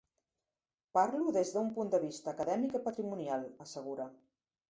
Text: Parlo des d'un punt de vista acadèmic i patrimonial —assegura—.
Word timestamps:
Parlo 0.97 1.33
des 1.35 1.51
d'un 1.57 1.67
punt 1.75 1.91
de 1.95 1.99
vista 2.07 2.33
acadèmic 2.35 2.75
i 2.79 2.83
patrimonial 2.89 3.47
—assegura—. 3.51 4.11